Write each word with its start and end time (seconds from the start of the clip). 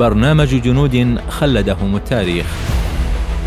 برنامج 0.00 0.62
جنود 0.62 1.20
خلدهم 1.28 1.96
التاريخ. 1.96 2.46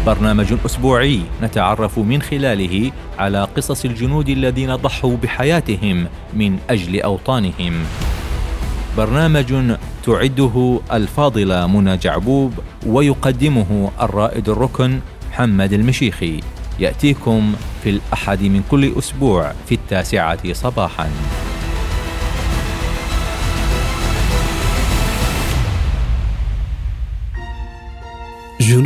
برنامج 0.05 0.54
أسبوعي 0.65 1.20
نتعرف 1.41 1.99
من 1.99 2.21
خلاله 2.21 2.91
على 3.20 3.47
قصص 3.57 3.86
الجنود 3.86 4.29
الذين 4.29 4.76
ضحوا 4.76 5.18
بحياتهم 5.18 6.08
من 6.34 6.58
أجل 6.70 7.02
أوطانهم. 7.02 7.74
برنامج 8.97 9.54
تعده 10.05 10.79
الفاضله 10.93 11.68
منى 11.68 11.97
جعبوب 11.97 12.54
ويقدمه 12.85 13.91
الرائد 14.01 14.49
الركن 14.49 14.99
محمد 15.31 15.73
المشيخي. 15.73 16.39
يأتيكم 16.79 17.54
في 17.83 17.89
الأحد 17.89 18.41
من 18.43 18.63
كل 18.71 18.97
أسبوع 18.97 19.54
في 19.65 19.75
التاسعة 19.75 20.54
صباحا. 20.54 21.09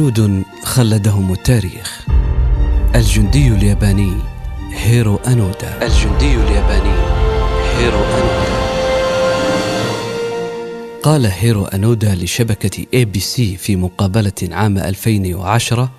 جنود 0.09 0.43
خلدهم 0.63 1.33
التاريخ. 1.33 2.05
الجندي 2.95 3.47
الياباني 3.47 4.13
هيرو 4.71 5.15
أنودا. 5.15 5.85
الجندي 5.85 6.35
الياباني 6.35 6.95
هيرو 7.77 7.99
أنودا. 7.99 8.57
قال 11.03 11.25
هيرو 11.25 11.65
أنودا 11.65 12.15
لشبكة 12.15 12.85
ABC 12.93 13.57
في 13.57 13.75
مقابلة 13.75 14.31
عام 14.51 14.77
2010 14.77 15.91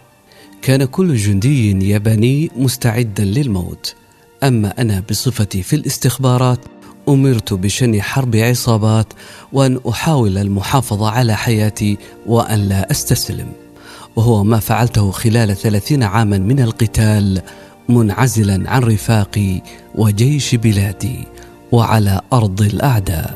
كان 0.63 0.85
كل 0.85 1.17
جندي 1.17 1.89
ياباني 1.91 2.51
مستعدا 2.57 3.25
للموت. 3.25 3.95
أما 4.43 4.75
أنا 4.79 5.03
بصفتي 5.11 5.63
في 5.63 5.77
الاستخبارات 5.77 6.61
أمرت 7.09 7.53
بشن 7.53 8.03
حرب 8.03 8.37
عصابات 8.37 9.13
وأن 9.53 9.81
أحاول 9.89 10.39
المحافظة 10.39 11.11
على 11.11 11.37
حياتي 11.37 11.99
وأن 12.27 12.59
لا 12.59 12.91
أستسلم. 12.91 13.53
وهو 14.19 14.45
ما 14.45 14.59
فعلته 14.59 15.11
خلال 15.11 15.57
ثلاثين 15.57 16.03
عاما 16.03 16.39
من 16.39 16.61
القتال 16.61 17.43
منعزلا 17.89 18.71
عن 18.71 18.83
رفاقي 18.83 19.63
وجيش 19.95 20.55
بلادي 20.55 21.19
وعلى 21.73 22.21
أرض 22.33 22.63
الأعداء. 22.63 23.35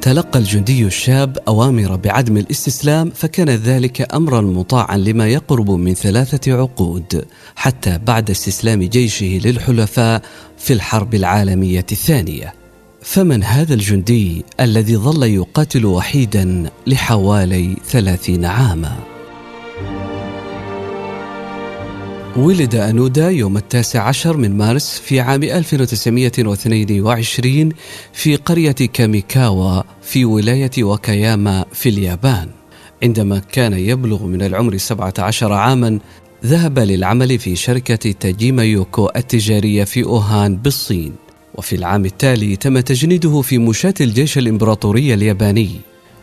تلقى 0.00 0.38
الجندي 0.38 0.84
الشاب 0.84 1.38
أوامر 1.48 1.96
بعدم 1.96 2.36
الاستسلام 2.36 3.10
فكان 3.14 3.50
ذلك 3.50 4.14
امرا 4.14 4.40
مطاعا 4.40 4.96
لما 4.96 5.28
يقرب 5.28 5.70
من 5.70 5.94
ثلاثة 5.94 6.52
عقود 6.52 7.24
حتى 7.56 7.98
بعد 8.06 8.30
استسلام 8.30 8.82
جيشه 8.82 9.40
للحلفاء 9.44 10.22
في 10.58 10.72
الحرب 10.72 11.14
العالمية 11.14 11.86
الثانية. 11.92 12.63
فمن 13.04 13.44
هذا 13.44 13.74
الجندي 13.74 14.44
الذي 14.60 14.96
ظل 14.96 15.22
يقاتل 15.22 15.86
وحيدا 15.86 16.70
لحوالي 16.86 17.76
ثلاثين 17.86 18.44
عاما. 18.44 18.96
ولد 22.36 22.74
أنودا 22.74 23.30
يوم 23.30 23.56
التاسع 23.56 24.02
عشر 24.02 24.36
من 24.36 24.56
مارس 24.56 25.02
في 25.04 25.20
عام 25.20 25.42
1922 25.42 27.72
في 28.12 28.36
قرية 28.36 28.72
كاميكاوا 28.72 29.82
في 30.02 30.24
ولاية 30.24 30.84
وكاياما 30.84 31.64
في 31.72 31.88
اليابان. 31.88 32.48
عندما 33.02 33.38
كان 33.38 33.72
يبلغ 33.72 34.26
من 34.26 34.42
العمر 34.42 34.76
17 34.76 35.52
عاما 35.52 35.98
ذهب 36.44 36.78
للعمل 36.78 37.38
في 37.38 37.56
شركة 37.56 38.12
تاجيما 38.12 38.64
يوكو 38.64 39.10
التجارية 39.16 39.84
في 39.84 40.04
أوهان 40.04 40.56
بالصين. 40.56 41.23
وفي 41.54 41.76
العام 41.76 42.04
التالي 42.04 42.56
تم 42.56 42.80
تجنيده 42.80 43.40
في 43.40 43.58
مشاة 43.58 43.94
الجيش 44.00 44.38
الإمبراطوري 44.38 45.14
الياباني. 45.14 45.70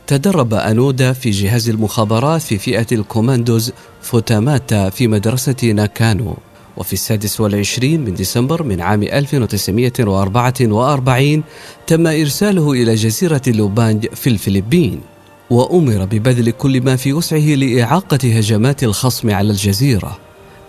تدرب 0.08 0.54
أنودا 0.54 1.14
في 1.14 1.30
جهاز 1.30 1.70
المخابرات 1.70 2.42
في 2.42 2.58
فئة 2.58 2.88
الكوماندوز 2.92 3.72
فوتاماتا 4.02 4.90
في 4.90 5.08
مدرسة 5.08 5.56
ناكانو. 5.64 6.38
وفي 6.78 6.94
السادس 6.94 7.42
والعشرين 7.42 8.02
من 8.02 8.14
ديسمبر 8.14 8.64
من 8.64 8.82
عام 8.82 9.04
1944 9.04 11.44
تم 11.88 12.08
إرساله 12.08 12.72
إلى 12.72 12.96
جزيرة 12.96 13.42
لوبانج 13.48 14.08
في 14.08 14.30
الفلبين. 14.30 15.02
وأمر 15.50 16.06
ببذل 16.06 16.52
كل 16.52 16.82
ما 16.82 16.96
في 16.96 17.14
وسعه 17.14 17.56
لإعاقة 17.56 18.38
هجمات 18.38 18.84
الخصم 18.84 19.30
على 19.30 19.52
الجزيرة. 19.52 20.18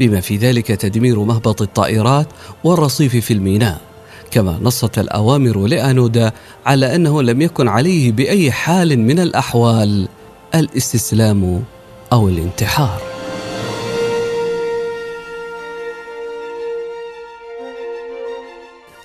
بما 0.01 0.21
في 0.21 0.37
ذلك 0.37 0.67
تدمير 0.67 1.21
مهبط 1.21 1.63
الطائرات 1.63 2.27
والرصيف 2.65 3.17
في 3.17 3.33
الميناء. 3.33 3.92
كما 4.33 4.59
نصت 4.63 4.99
الأوامر 4.99 5.67
لأنودا 5.67 6.33
على 6.67 6.95
أنه 6.95 7.23
لم 7.23 7.43
يكن 7.43 7.69
عليه 7.69 8.13
بأي 8.13 8.53
حال 8.53 8.99
من 8.99 9.19
الأحوال 9.19 10.09
الاستسلام 10.55 11.63
أو 12.13 12.29
الانتحار. 12.29 13.03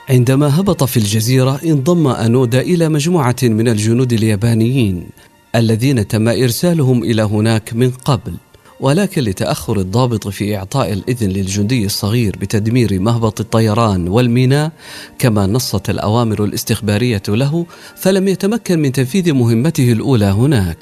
عندما 0.09 0.59
هبط 0.59 0.83
في 0.83 0.97
الجزيرة 0.97 1.59
انضم 1.65 2.07
أنودا 2.07 2.61
إلى 2.61 2.89
مجموعة 2.89 3.35
من 3.43 3.67
الجنود 3.67 4.13
اليابانيين 4.13 5.09
الذين 5.55 6.07
تم 6.07 6.27
إرسالهم 6.27 7.03
إلى 7.03 7.21
هناك 7.21 7.73
من 7.73 7.91
قبل. 7.91 8.33
ولكن 8.79 9.21
لتأخر 9.21 9.79
الضابط 9.79 10.27
في 10.27 10.57
إعطاء 10.57 10.93
الإذن 10.93 11.29
للجندي 11.29 11.85
الصغير 11.85 12.35
بتدمير 12.41 12.99
مهبط 12.99 13.39
الطيران 13.39 14.07
والميناء 14.07 14.71
كما 15.19 15.45
نصت 15.45 15.89
الأوامر 15.89 16.43
الاستخبارية 16.43 17.23
له 17.27 17.65
فلم 17.95 18.27
يتمكن 18.27 18.79
من 18.79 18.91
تنفيذ 18.91 19.33
مهمته 19.33 19.91
الأولى 19.91 20.25
هناك. 20.25 20.77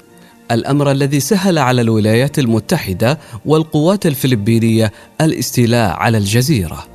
الأمر 0.52 0.92
الذي 0.92 1.20
سهل 1.20 1.58
على 1.58 1.82
الولايات 1.82 2.40
المتحدة 2.40 3.20
والقوات 3.46 4.06
الفلبينية 4.06 4.92
الاستيلاء 5.22 5.96
على 5.96 6.18
الجزيرة. 6.18 6.86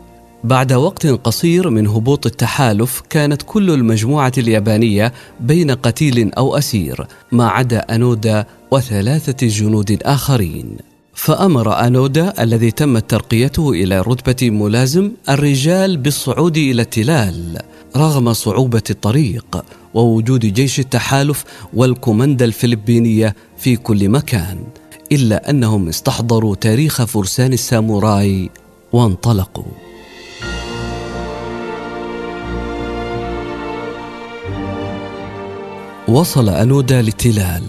بعد 0.45 0.73
وقت 0.73 1.07
قصير 1.07 1.71
من 1.71 1.87
هبوط 1.87 2.27
التحالف 2.27 3.03
كانت 3.11 3.43
كل 3.43 3.71
المجموعة 3.71 4.33
اليابانية 4.39 5.13
بين 5.41 5.71
قتيل 5.71 6.35
أو 6.35 6.59
أسير 6.59 7.07
ما 7.33 7.49
عدا 7.49 7.79
أنودا 7.79 8.47
وثلاثة 8.71 9.47
جنود 9.47 9.99
آخرين. 10.03 10.90
فأمر 11.21 11.87
أنودا 11.87 12.43
الذي 12.43 12.71
تمت 12.71 13.11
ترقيته 13.11 13.71
إلى 13.71 14.01
رتبة 14.01 14.51
ملازم 14.51 15.11
الرجال 15.29 15.97
بالصعود 15.97 16.57
إلى 16.57 16.83
التلال 16.83 17.63
رغم 17.97 18.33
صعوبة 18.33 18.83
الطريق 18.91 19.65
ووجود 19.95 20.47
جيش 20.47 20.81
التحالف 20.81 21.45
والكومندا 21.75 22.45
الفلبينية 22.45 23.35
في 23.59 23.77
كل 23.77 24.09
مكان 24.09 24.59
إلا 25.13 25.51
أنهم 25.51 25.89
استحضروا 25.89 26.55
تاريخ 26.55 27.05
فرسان 27.05 27.53
الساموراي 27.53 28.51
وانطلقوا. 28.93 29.65
وصل 36.09 36.49
أنودا 36.49 37.03
للتلال. 37.03 37.63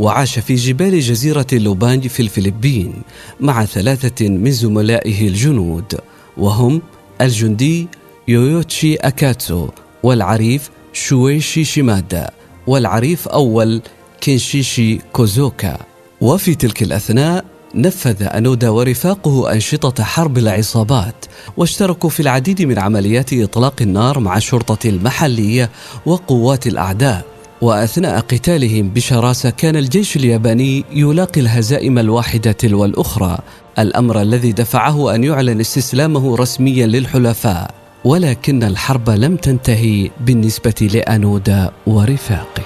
وعاش 0.00 0.38
في 0.38 0.54
جبال 0.54 1.00
جزيرة 1.00 1.46
لوبانج 1.52 2.06
في 2.06 2.20
الفلبين 2.20 2.92
مع 3.40 3.64
ثلاثة 3.64 4.28
من 4.28 4.50
زملائه 4.50 5.28
الجنود 5.28 5.94
وهم 6.36 6.82
الجندي 7.20 7.88
يويوتشي 8.28 8.94
أكاتسو 8.94 9.68
والعريف 10.02 10.70
شويشي 10.92 11.64
شيمادا 11.64 12.30
والعريف 12.66 13.28
أول 13.28 13.82
كينشيشي 14.20 14.98
كوزوكا. 15.12 15.78
وفي 16.20 16.54
تلك 16.54 16.82
الأثناء 16.82 17.44
نفذ 17.74 18.22
أنودا 18.22 18.68
ورفاقه 18.68 19.52
أنشطة 19.52 20.04
حرب 20.04 20.38
العصابات 20.38 21.26
واشتركوا 21.56 22.10
في 22.10 22.20
العديد 22.20 22.62
من 22.62 22.78
عمليات 22.78 23.32
إطلاق 23.32 23.74
النار 23.80 24.18
مع 24.20 24.36
الشرطة 24.36 24.88
المحلية 24.88 25.70
وقوات 26.06 26.66
الأعداء. 26.66 27.29
وأثناء 27.60 28.20
قتالهم 28.20 28.88
بشراسة 28.88 29.50
كان 29.50 29.76
الجيش 29.76 30.16
الياباني 30.16 30.84
يلاقي 30.92 31.40
الهزائم 31.40 31.98
الواحدة 31.98 32.52
تلو 32.52 32.84
الأخرى 32.84 33.38
الأمر 33.78 34.22
الذي 34.22 34.52
دفعه 34.52 35.14
أن 35.14 35.24
يعلن 35.24 35.60
استسلامه 35.60 36.36
رسميا 36.36 36.86
للحلفاء 36.86 37.74
ولكن 38.04 38.62
الحرب 38.62 39.10
لم 39.10 39.36
تنتهي 39.36 40.10
بالنسبة 40.20 40.90
لانودا 40.94 41.70
ورفاقه. 41.86 42.62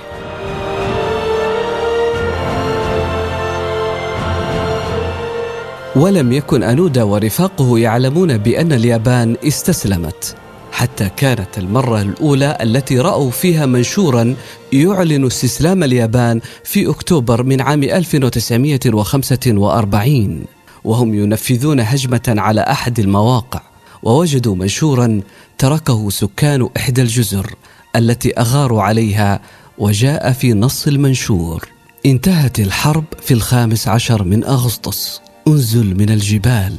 ولم 5.97 6.33
يكن 6.33 6.63
انودا 6.63 7.03
ورفاقه 7.03 7.79
يعلمون 7.79 8.39
بأن 8.39 8.73
اليابان 8.73 9.37
استسلمت. 9.47 10.37
حتى 10.75 11.09
كانت 11.17 11.59
المرة 11.59 12.03
الأولى 12.03 12.59
التي 12.61 12.99
رأوا 12.99 13.31
فيها 13.31 13.67
منشورا 13.67 14.37
يعلن 14.73 15.27
استسلام 15.27 15.83
اليابان 15.83 16.41
في 16.65 16.91
أكتوبر 16.91 17.43
من 17.43 17.61
عام 17.61 17.83
1945 17.83 20.45
وهم 20.85 21.15
ينفذون 21.15 21.81
هجمة 21.81 22.23
على 22.29 22.61
أحد 22.61 23.01
المواقع 23.01 23.63
ووجدوا 24.03 24.55
منشورا 24.55 25.21
تركه 25.59 26.11
سكان 26.11 26.69
إحدى 26.77 27.03
الجزر 27.03 27.55
التي 27.97 28.41
أغاروا 28.41 28.83
عليها 28.83 29.41
وجاء 29.79 30.33
في 30.33 30.53
نص 30.53 30.87
المنشور. 30.87 31.69
انتهت 32.07 32.61
الحرب 32.61 33.05
في 33.23 33.35
الخامس 33.35 33.89
عشر 33.89 34.25
من 34.25 34.45
أغسطس 34.45 35.21
أنزل 35.49 35.95
من 35.95 36.11
الجبال. 36.11 36.77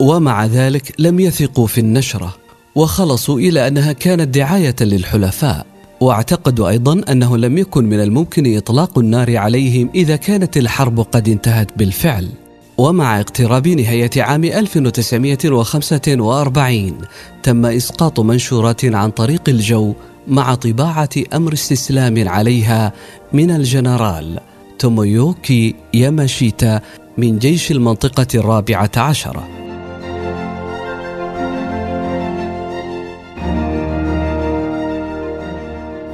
ومع 0.00 0.46
ذلك 0.46 0.94
لم 0.98 1.20
يثقوا 1.20 1.66
في 1.66 1.80
النشرة. 1.80 2.41
وخلصوا 2.74 3.38
إلى 3.38 3.68
أنها 3.68 3.92
كانت 3.92 4.34
دعاية 4.34 4.76
للحلفاء 4.80 5.66
واعتقدوا 6.00 6.68
أيضا 6.68 7.00
أنه 7.08 7.36
لم 7.36 7.58
يكن 7.58 7.84
من 7.84 8.00
الممكن 8.00 8.56
إطلاق 8.56 8.98
النار 8.98 9.36
عليهم 9.36 9.90
إذا 9.94 10.16
كانت 10.16 10.56
الحرب 10.56 11.00
قد 11.00 11.28
انتهت 11.28 11.78
بالفعل. 11.78 12.28
ومع 12.78 13.20
اقتراب 13.20 13.68
نهاية 13.68 14.10
عام 14.16 14.44
1945 14.44 16.98
تم 17.42 17.66
إسقاط 17.66 18.20
منشورات 18.20 18.84
عن 18.84 19.10
طريق 19.10 19.48
الجو 19.48 19.94
مع 20.28 20.54
طباعة 20.54 21.08
أمر 21.34 21.52
استسلام 21.52 22.28
عليها 22.28 22.92
من 23.32 23.50
الجنرال 23.50 24.40
تومويوكي 24.78 25.74
ياماشيتا 25.94 26.80
من 27.18 27.38
جيش 27.38 27.72
المنطقة 27.72 28.26
الرابعة 28.34 28.90
عشرة. 28.96 29.61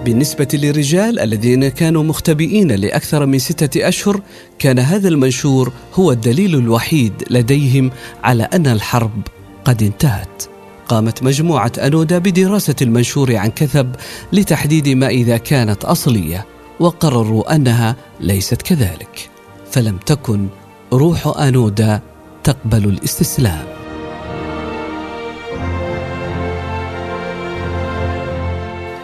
بالنسبة 0.09 0.49
للرجال 0.53 1.21
الذين 1.21 1.69
كانوا 1.69 2.03
مختبئين 2.03 2.73
لأكثر 2.73 3.27
من 3.27 3.39
ستة 3.39 3.89
أشهر 3.89 4.21
كان 4.59 4.79
هذا 4.79 5.09
المنشور 5.09 5.73
هو 5.95 6.13
الدليل 6.13 6.55
الوحيد 6.55 7.13
لديهم 7.31 7.91
على 8.25 8.43
أن 8.43 8.67
الحرب 8.67 9.11
قد 9.65 9.83
انتهت. 9.83 10.43
قامت 10.89 11.23
مجموعة 11.23 11.73
أنودا 11.79 12.19
بدراسة 12.19 12.75
المنشور 12.83 13.37
عن 13.37 13.51
كثب 13.51 13.95
لتحديد 14.33 14.89
ما 14.89 15.09
إذا 15.09 15.37
كانت 15.37 15.85
أصلية 15.85 16.47
وقرروا 16.81 17.55
أنها 17.55 17.97
ليست 18.21 18.63
كذلك. 18.63 19.31
فلم 19.71 19.97
تكن 19.97 20.49
روح 20.93 21.39
أنودا 21.39 22.01
تقبل 22.45 22.85
الاستسلام. 22.85 23.78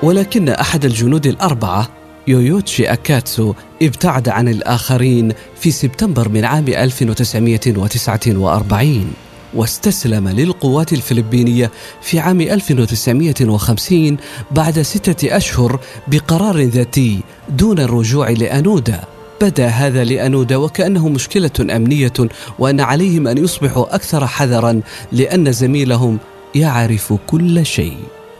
ولكن 0.04 0.48
أحد 0.48 0.84
الجنود 0.84 1.26
الأربعة 1.26 1.88
يويوتشي 2.26 2.92
أكاتسو 2.92 3.54
ابتعد 3.82 4.28
عن 4.28 4.48
الآخرين 4.48 5.32
في 5.60 5.70
سبتمبر 5.70 6.28
من 6.28 6.44
عام 6.44 6.68
1949 6.68 9.12
واستسلم 9.54 10.28
للقوات 10.28 10.92
الفلبينية 10.92 11.70
في 12.02 12.18
عام 12.18 12.40
1950 12.40 14.16
بعد 14.50 14.82
ستة 14.82 15.36
أشهر 15.36 15.80
بقرار 16.08 16.60
ذاتي 16.60 17.20
دون 17.48 17.78
الرجوع 17.78 18.30
لأنودا. 18.30 19.00
بدا 19.42 19.66
هذا 19.66 20.04
لأنودا 20.04 20.56
وكأنه 20.56 21.08
مشكلة 21.08 21.50
أمنية 21.60 22.12
وأن 22.58 22.80
عليهم 22.80 23.28
أن 23.28 23.38
يصبحوا 23.38 23.94
أكثر 23.94 24.26
حذرا 24.26 24.80
لأن 25.12 25.52
زميلهم 25.52 26.18
يعرف 26.54 27.12
كل 27.26 27.66
شيء. 27.66 27.96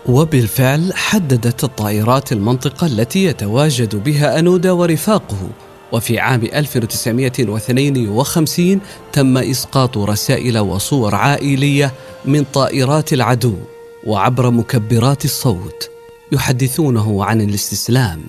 وبالفعل 0.09 0.93
حددت 0.95 1.65
الطائرات 1.65 2.33
المنطقة 2.33 2.87
التي 2.87 3.25
يتواجد 3.25 3.97
بها 3.97 4.39
أنودا 4.39 4.73
ورفاقه. 4.73 5.51
وفي 5.93 6.19
عام 6.19 6.45
1952 6.45 8.81
تم 9.13 9.39
إسقاط 9.39 9.99
رسائل 9.99 10.59
وصور 10.59 11.15
عائلية 11.15 11.93
من 12.25 12.45
طائرات 12.53 13.13
العدو 13.13 13.55
وعبر 14.07 14.51
مكبرات 14.51 15.25
الصوت 15.25 15.91
يحدثونه 16.33 17.25
عن 17.25 17.41
الاستسلام. 17.41 18.23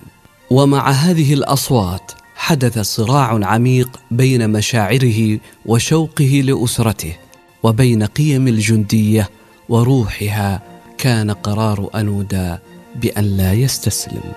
ومع 0.49 0.91
هذه 0.91 1.33
الأصوات 1.33 2.11
حدث 2.35 2.79
صراع 2.79 3.45
عميق 3.45 3.99
بين 4.11 4.49
مشاعره 4.49 5.39
وشوقه 5.65 6.41
لأسرته 6.45 7.15
وبين 7.63 8.03
قيم 8.03 8.47
الجندية 8.47 9.29
وروحها 9.69 10.74
كان 10.97 11.31
قرار 11.31 11.89
أنودا 11.95 12.59
بأن 12.95 13.23
لا 13.23 13.53
يستسلم. 13.53 14.33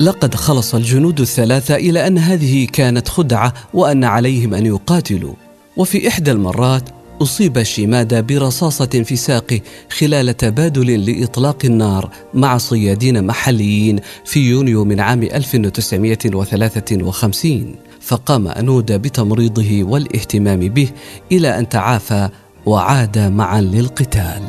لقد 0.00 0.34
خلص 0.34 0.74
الجنود 0.74 1.20
الثلاثة 1.20 1.76
إلى 1.76 2.06
أن 2.06 2.18
هذه 2.18 2.66
كانت 2.72 3.08
خدعة 3.08 3.54
وأن 3.74 4.04
عليهم 4.04 4.54
أن 4.54 4.66
يقاتلوا. 4.66 5.34
وفي 5.76 6.08
إحدى 6.08 6.32
المرات 6.32 6.88
أصيب 7.22 7.62
شيمادا 7.62 8.20
برصاصة 8.20 8.86
في 8.86 9.16
ساقه 9.16 9.60
خلال 9.98 10.36
تبادل 10.36 11.10
لإطلاق 11.10 11.58
النار 11.64 12.10
مع 12.34 12.58
صيادين 12.58 13.26
محليين 13.26 14.00
في 14.24 14.50
يونيو 14.50 14.84
من 14.84 15.00
عام 15.00 15.22
1953 15.22 17.76
فقام 18.02 18.48
أنودا 18.48 18.96
بتمريضه 18.96 19.82
والاهتمام 19.82 20.60
به 20.60 20.88
إلى 21.32 21.58
أن 21.58 21.68
تعافى 21.68 22.28
وعاد 22.66 23.18
معا 23.18 23.60
للقتال. 23.60 24.42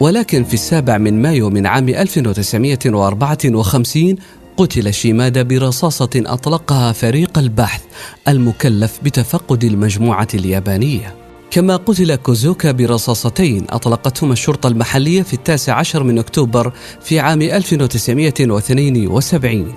ولكن 0.00 0.44
في 0.44 0.54
السابع 0.54 0.98
من 0.98 1.22
مايو 1.22 1.50
من 1.50 1.66
عام 1.66 1.88
1954 1.88 4.16
قتل 4.56 4.94
شيمادا 4.94 5.42
برصاصة 5.42 6.10
أطلقها 6.16 6.92
فريق 6.92 7.38
البحث 7.38 7.82
المكلف 8.28 8.98
بتفقد 9.02 9.64
المجموعة 9.64 10.28
اليابانية. 10.34 11.17
كما 11.50 11.76
قتل 11.76 12.14
كوزوكا 12.14 12.72
برصاصتين 12.72 13.66
أطلقتهما 13.70 14.32
الشرطة 14.32 14.66
المحلية 14.66 15.22
في 15.22 15.34
التاسع 15.34 15.74
عشر 15.74 16.02
من 16.02 16.18
أكتوبر 16.18 16.72
في 17.02 17.20
عام 17.20 17.42
1972 17.42 19.72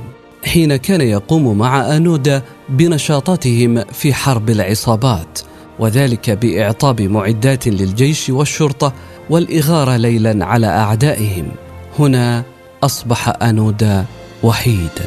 حين 0.45 0.75
كان 0.75 1.01
يقوم 1.01 1.57
مع 1.57 1.97
أنودا 1.97 2.41
بنشاطاتهم 2.69 3.83
في 3.83 4.13
حرب 4.13 4.49
العصابات 4.49 5.39
وذلك 5.79 6.29
بإعطاب 6.29 7.01
معدات 7.01 7.67
للجيش 7.67 8.29
والشرطة 8.29 8.93
والإغارة 9.29 9.97
ليلا 9.97 10.45
على 10.45 10.67
أعدائهم. 10.67 11.51
هنا 11.99 12.43
أصبح 12.83 13.43
أنودا 13.43 14.05
وحيدا. 14.43 15.05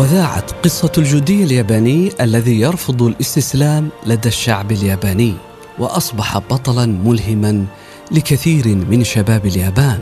وذاعت 0.00 0.50
قصة 0.64 0.92
الجندي 0.98 1.44
الياباني 1.44 2.12
الذي 2.20 2.60
يرفض 2.60 3.02
الاستسلام 3.02 3.88
لدى 4.06 4.28
الشعب 4.28 4.72
الياباني 4.72 5.34
وأصبح 5.78 6.38
بطلا 6.38 6.86
ملهما 6.86 7.64
لكثير 8.10 8.68
من 8.68 9.04
شباب 9.04 9.46
اليابان. 9.46 9.98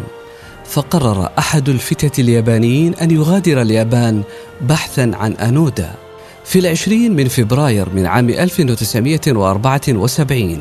فقرر 0.64 1.31
أحد 1.38 1.69
الفتة 1.69 2.21
اليابانيين 2.21 2.95
أن 2.95 3.11
يغادر 3.11 3.62
اليابان 3.62 4.23
بحثا 4.61 5.11
عن 5.14 5.33
أنودا. 5.33 5.95
في 6.45 6.59
العشرين 6.59 7.17
من 7.17 7.28
فبراير 7.28 7.88
من 7.95 8.07
عام 8.07 8.31
1974 8.31 10.59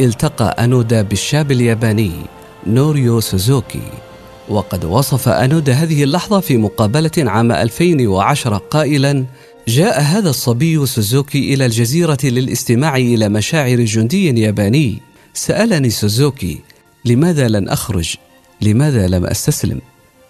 التقى 0.00 0.64
أنودا 0.64 1.02
بالشاب 1.02 1.52
الياباني 1.52 2.12
نوريو 2.66 3.20
سوزوكي. 3.20 3.82
وقد 4.48 4.84
وصف 4.84 5.28
أنودا 5.28 5.72
هذه 5.72 6.04
اللحظة 6.04 6.40
في 6.40 6.56
مقابلة 6.56 7.10
عام 7.18 7.52
2010 7.52 8.56
قائلا 8.56 9.24
جاء 9.68 10.00
هذا 10.00 10.30
الصبي 10.30 10.86
سوزوكي 10.86 11.54
إلى 11.54 11.66
الجزيرة 11.66 12.18
للاستماع 12.24 12.96
إلى 12.96 13.28
مشاعر 13.28 13.80
جندي 13.80 14.40
ياباني 14.40 14.98
سألني 15.34 15.90
سوزوكي 15.90 16.58
لماذا 17.04 17.48
لن 17.48 17.68
أخرج؟ 17.68 18.14
لماذا 18.60 19.06
لم 19.06 19.26
أستسلم؟ 19.26 19.80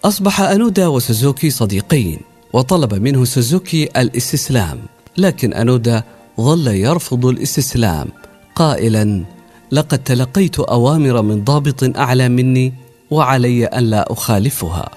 أصبح 0.05 0.41
أنودا 0.41 0.87
وسوزوكي 0.87 1.49
صديقين 1.49 2.19
وطلب 2.53 2.93
منه 2.93 3.25
سوزوكي 3.25 3.83
الاستسلام 3.83 4.79
لكن 5.17 5.53
أنودا 5.53 6.03
ظل 6.41 6.67
يرفض 6.67 7.25
الاستسلام 7.25 8.07
قائلا 8.55 9.23
لقد 9.71 10.03
تلقيت 10.03 10.59
أوامر 10.59 11.21
من 11.21 11.43
ضابط 11.43 11.97
أعلى 11.97 12.29
مني 12.29 12.73
وعلي 13.11 13.65
ان 13.65 13.83
لا 13.83 14.11
أخالفها. 14.13 14.89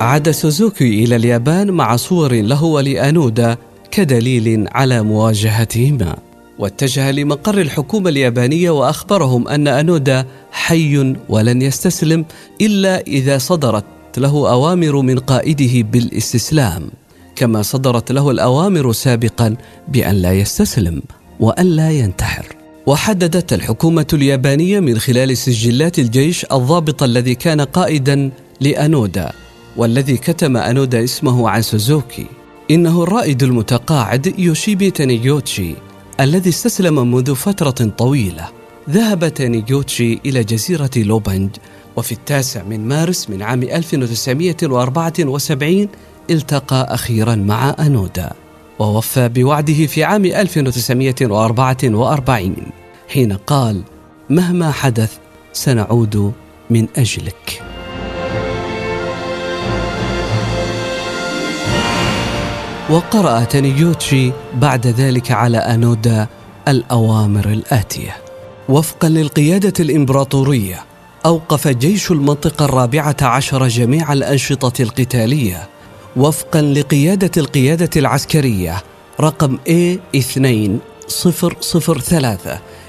عاد 0.00 0.30
سوزوكي 0.30 1.04
إلى 1.04 1.16
اليابان 1.16 1.70
مع 1.70 1.96
صور 1.96 2.32
له 2.34 2.64
ولانودا 2.64 3.56
كدليل 3.90 4.68
على 4.72 5.02
مواجهتهما. 5.02 6.16
واتجه 6.58 7.10
لمقر 7.10 7.60
الحكومة 7.60 8.10
اليابانية 8.10 8.70
وأخبرهم 8.70 9.48
أن 9.48 9.68
انودا 9.68 10.26
حي 10.52 11.16
ولن 11.28 11.62
يستسلم 11.62 12.24
إلا 12.60 13.00
إذا 13.00 13.38
صدرت 13.38 13.84
له 14.16 14.50
أوامر 14.50 15.00
من 15.00 15.18
قائده 15.18 15.88
بالاستسلام 15.88 16.90
كما 17.36 17.62
صدرت 17.62 18.12
له 18.12 18.30
الأوامر 18.30 18.92
سابقا 18.92 19.56
بأن 19.88 20.14
لا 20.14 20.32
يستسلم 20.32 21.02
وأن 21.40 21.66
لا 21.66 21.90
ينتحر. 21.90 22.61
وحددت 22.86 23.52
الحكومة 23.52 24.06
اليابانية 24.12 24.80
من 24.80 24.98
خلال 24.98 25.36
سجلات 25.36 25.98
الجيش 25.98 26.46
الضابط 26.52 27.02
الذي 27.02 27.34
كان 27.34 27.60
قائدا 27.60 28.30
لأنودا 28.60 29.32
والذي 29.76 30.16
كتم 30.16 30.56
أنودا 30.56 31.04
اسمه 31.04 31.48
عن 31.48 31.62
سوزوكي 31.62 32.26
إنه 32.70 33.02
الرائد 33.02 33.42
المتقاعد 33.42 34.38
يوشيبي 34.38 34.90
تانيجوتشي 34.90 35.74
الذي 36.20 36.50
استسلم 36.50 37.12
منذ 37.12 37.34
فترة 37.34 37.90
طويلة. 37.98 38.48
ذهب 38.90 39.34
تانيجوتشي 39.34 40.20
إلى 40.26 40.44
جزيرة 40.44 40.90
لوبنج 40.96 41.50
وفي 41.96 42.12
التاسع 42.12 42.62
من 42.62 42.88
مارس 42.88 43.30
من 43.30 43.42
عام 43.42 43.62
1974 43.62 45.88
التقى 46.30 46.94
أخيرا 46.94 47.34
مع 47.34 47.76
أنودا. 47.78 48.32
ووفى 48.78 49.28
بوعده 49.28 49.86
في 49.86 50.04
عام 50.04 50.24
1944 50.24 52.56
حين 53.08 53.32
قال 53.32 53.82
مهما 54.30 54.70
حدث 54.70 55.18
سنعود 55.52 56.32
من 56.70 56.86
أجلك. 56.96 57.62
وقرأ 62.90 63.44
تانيوتشي 63.44 64.32
بعد 64.54 64.86
ذلك 64.86 65.30
على 65.30 65.58
أنودا 65.58 66.26
الأوامر 66.68 67.46
الآتية. 67.46 68.16
وفقا 68.68 69.08
للقيادة 69.08 69.72
الإمبراطورية 69.80 70.84
أوقف 71.26 71.68
جيش 71.68 72.10
المنطقة 72.10 72.64
الرابعة 72.64 73.16
عشر 73.22 73.68
جميع 73.68 74.12
الأنشطة 74.12 74.82
القتالية 74.82 75.68
وفقا 76.16 76.62
لقيادة 76.62 77.30
القيادة 77.36 77.90
العسكرية 77.96 78.82
رقم 79.20 79.58
A2003 79.68 82.48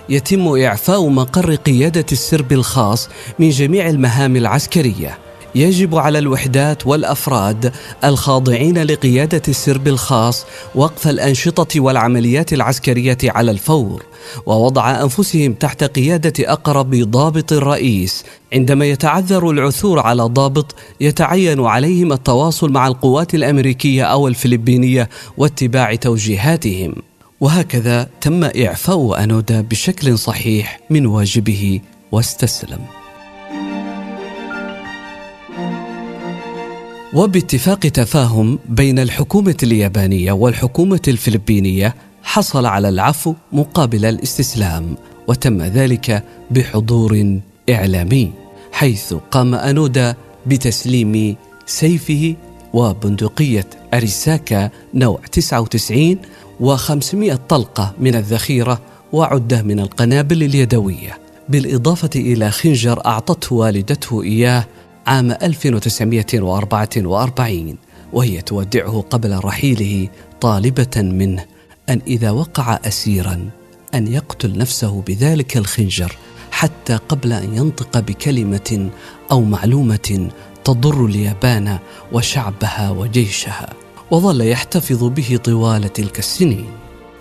يتم 0.09 0.47
إعفاء 0.47 1.09
مقر 1.09 1.55
قيادة 1.55 2.05
السرب 2.11 2.51
الخاص 2.51 3.09
من 3.39 3.49
جميع 3.49 3.89
المهام 3.89 4.35
العسكرية. 4.35 5.17
يجب 5.55 5.95
على 5.95 6.19
الوحدات 6.19 6.87
والأفراد 6.87 7.73
الخاضعين 8.03 8.83
لقيادة 8.83 9.41
السرب 9.47 9.87
الخاص 9.87 10.45
وقف 10.75 11.07
الأنشطة 11.07 11.79
والعمليات 11.79 12.53
العسكرية 12.53 13.17
على 13.23 13.51
الفور 13.51 14.03
ووضع 14.45 15.01
أنفسهم 15.01 15.53
تحت 15.53 15.83
قيادة 15.83 16.33
أقرب 16.53 16.95
ضابط 16.95 17.53
الرئيس. 17.53 18.23
عندما 18.53 18.85
يتعذر 18.85 19.49
العثور 19.49 19.99
على 19.99 20.23
ضابط 20.23 20.75
يتعين 21.01 21.59
عليهم 21.59 22.13
التواصل 22.13 22.71
مع 22.71 22.87
القوات 22.87 23.35
الأمريكية 23.35 24.03
أو 24.03 24.27
الفلبينية 24.27 25.09
واتباع 25.37 25.95
توجيهاتهم. 25.95 26.95
وهكذا 27.41 28.09
تم 28.21 28.43
إعفاء 28.43 29.23
أنودا 29.23 29.61
بشكل 29.61 30.17
صحيح 30.17 30.79
من 30.89 31.05
واجبه 31.05 31.79
واستسلم. 32.11 33.02
وباتفاق 37.13 37.79
تفاهم 37.79 38.59
بين 38.69 38.99
الحكومة 38.99 39.57
اليابانية 39.63 40.31
والحكومة 40.31 41.01
الفلبينية 41.07 41.95
حصل 42.23 42.65
على 42.65 42.89
العفو 42.89 43.33
مقابل 43.51 44.05
الاستسلام 44.05 44.95
وتم 45.27 45.61
ذلك 45.61 46.23
بحضور 46.51 47.39
إعلامي 47.69 48.31
حيث 48.71 49.13
قام 49.13 49.55
أنودا 49.55 50.15
بتسليم 50.45 51.35
سيفه 51.65 52.35
وبندقية 52.73 53.67
أريساكا 53.93 54.69
نوع 54.93 55.19
99 55.31 56.17
و500 56.61 57.33
طلقة 57.49 57.93
من 57.99 58.15
الذخيرة 58.15 58.81
وعدة 59.13 59.61
من 59.61 59.79
القنابل 59.79 60.43
اليدوية 60.43 61.17
بالإضافة 61.49 62.09
إلى 62.15 62.51
خنجر 62.51 63.05
أعطته 63.05 63.55
والدته 63.55 64.23
إياه 64.23 64.65
عام 65.07 65.31
1944 65.31 67.77
وهي 68.13 68.41
تودعه 68.41 69.05
قبل 69.09 69.39
رحيله 69.43 70.09
طالبة 70.41 70.97
منه 70.97 71.45
أن 71.89 72.01
إذا 72.07 72.31
وقع 72.31 72.79
أسيرا 72.85 73.49
أن 73.93 74.07
يقتل 74.07 74.57
نفسه 74.57 75.03
بذلك 75.07 75.57
الخنجر 75.57 76.17
حتى 76.51 76.95
قبل 76.95 77.33
أن 77.33 77.57
ينطق 77.57 77.99
بكلمة 77.99 78.89
أو 79.31 79.41
معلومة 79.41 80.29
تضر 80.63 81.05
اليابان 81.05 81.79
وشعبها 82.11 82.89
وجيشها. 82.89 83.69
وظل 84.11 84.41
يحتفظ 84.41 85.03
به 85.03 85.39
طوال 85.43 85.93
تلك 85.93 86.19
السنين. 86.19 86.69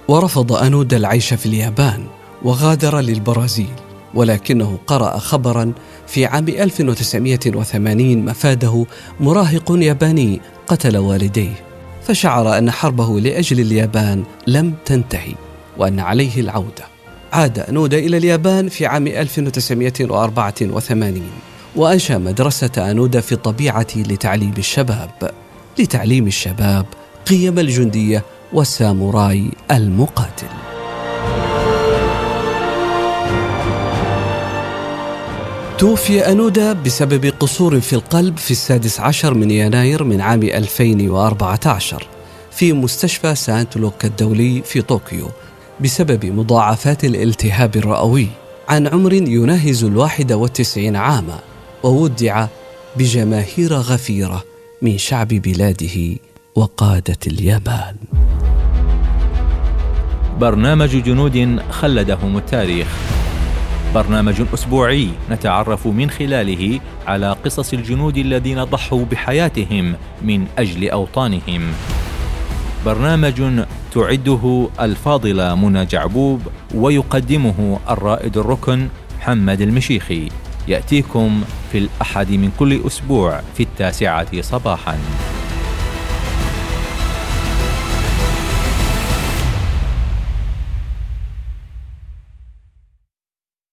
ورفض 0.08 0.52
أنود 0.52 0.94
العيش 0.94 1.34
في 1.34 1.46
اليابان 1.46 2.06
وغادر 2.42 3.00
للبرازيل. 3.00 3.74
ولكنه 4.14 4.78
قرأ 4.86 5.18
خبرا 5.18 5.72
في 6.06 6.26
عام 6.26 6.48
1980 6.48 8.24
مفاده 8.24 8.86
مراهق 9.20 9.64
ياباني 9.70 10.40
قتل 10.66 10.96
والديه 10.96 11.64
فشعر 12.02 12.58
أن 12.58 12.70
حربه 12.70 13.20
لأجل 13.20 13.60
اليابان 13.60 14.24
لم 14.46 14.74
تنتهي 14.84 15.34
وأن 15.78 16.00
عليه 16.00 16.40
العودة. 16.40 16.84
عاد 17.32 17.58
أنودا 17.58 17.98
إلى 17.98 18.16
اليابان 18.16 18.68
في 18.68 18.86
عام 18.86 19.06
1984 19.06 21.22
وأنشأ 21.76 22.18
مدرسة 22.18 22.90
أنودا 22.90 23.20
في 23.20 23.32
الطبيعة 23.32 23.86
لتعليم 23.96 24.54
الشباب. 24.58 25.30
لتعليم 25.78 26.26
الشباب 26.26 26.86
قيم 27.26 27.58
الجندية 27.58 28.24
والساموراي 28.52 29.50
المقاتل. 29.70 30.71
توفي 35.82 36.32
أنودا 36.32 36.72
بسبب 36.72 37.32
قصور 37.40 37.80
في 37.80 37.92
القلب 37.92 38.36
في 38.36 38.50
السادس 38.50 39.00
عشر 39.00 39.34
من 39.34 39.50
يناير 39.50 40.04
من 40.04 40.20
عام 40.20 40.42
2014 40.42 42.06
في 42.50 42.72
مستشفى 42.72 43.34
سانت 43.34 43.76
لوك 43.76 44.04
الدولي 44.04 44.62
في 44.62 44.82
طوكيو 44.82 45.28
بسبب 45.80 46.26
مضاعفات 46.26 47.04
الالتهاب 47.04 47.76
الرئوي 47.76 48.28
عن 48.68 48.86
عمر 48.86 49.12
يناهز 49.12 49.84
الواحد 49.84 50.32
والتسعين 50.32 50.96
عاما 50.96 51.38
وودع 51.82 52.46
بجماهير 52.96 53.72
غفيرة 53.72 54.44
من 54.82 54.98
شعب 54.98 55.28
بلاده 55.28 56.16
وقادة 56.54 57.18
اليابان. 57.26 57.96
برنامج 60.40 61.02
جنود 61.02 61.62
خلدهم 61.70 62.36
التاريخ. 62.36 63.21
برنامج 63.94 64.42
أسبوعي 64.54 65.08
نتعرف 65.30 65.86
من 65.86 66.10
خلاله 66.10 66.80
على 67.06 67.36
قصص 67.44 67.72
الجنود 67.72 68.16
الذين 68.18 68.64
ضحوا 68.64 69.04
بحياتهم 69.04 69.94
من 70.22 70.46
أجل 70.58 70.90
أوطانهم. 70.90 71.72
برنامج 72.86 73.64
تعده 73.94 74.68
الفاضلة 74.80 75.54
منى 75.54 75.86
جعبوب 75.86 76.40
ويقدمه 76.74 77.78
الرائد 77.90 78.38
الركن 78.38 78.88
محمد 79.18 79.60
المشيخي. 79.60 80.28
يأتيكم 80.68 81.42
في 81.72 81.78
الأحد 81.78 82.30
من 82.30 82.50
كل 82.58 82.86
أسبوع 82.86 83.40
في 83.54 83.62
التاسعة 83.62 84.40
صباحاً. 84.42 84.98